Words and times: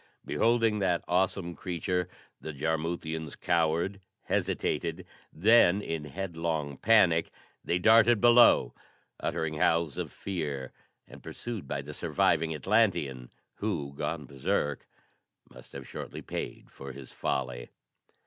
Beholding 0.25 0.79
that 0.79 1.03
awesome 1.07 1.53
creature 1.55 2.09
the 2.39 2.53
Jarmuthians 2.53 3.35
cowered, 3.35 4.01
hesitated; 4.23 5.05
then 5.31 5.79
in 5.79 6.05
headlong 6.05 6.77
panic 6.77 7.29
they 7.63 7.77
darted 7.77 8.19
below, 8.19 8.73
uttering 9.19 9.57
howls 9.59 9.99
of 9.99 10.11
fear 10.11 10.71
and 11.07 11.21
pursued 11.21 11.67
by 11.67 11.83
the 11.83 11.93
surviving 11.93 12.51
Atlantean, 12.55 13.29
who, 13.57 13.93
gone 13.93 14.25
berserk, 14.25 14.87
must 15.47 15.71
have 15.73 15.87
shortly 15.87 16.23
paid 16.23 16.71
for 16.71 16.93
his 16.93 17.11
folly. 17.11 17.69